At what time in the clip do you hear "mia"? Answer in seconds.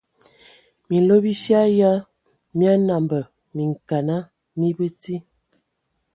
2.57-2.73